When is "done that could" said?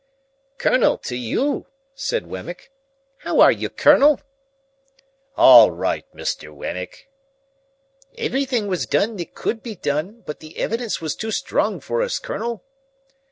8.87-9.61